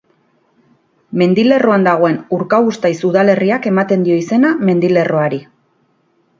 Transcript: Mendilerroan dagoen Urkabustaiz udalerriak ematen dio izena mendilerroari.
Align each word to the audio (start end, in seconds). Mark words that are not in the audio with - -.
Mendilerroan 1.21 1.85
dagoen 1.89 2.17
Urkabustaiz 2.39 2.95
udalerriak 3.11 3.71
ematen 3.75 4.09
dio 4.09 4.19
izena 4.25 4.55
mendilerroari. 4.71 5.45